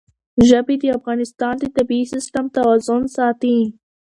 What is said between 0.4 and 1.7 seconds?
ژبې د افغانستان د